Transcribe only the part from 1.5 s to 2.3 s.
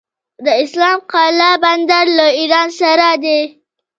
بندر له